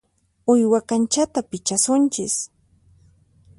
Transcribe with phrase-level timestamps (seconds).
[0.51, 2.35] Uywa kanchata pichasunchis.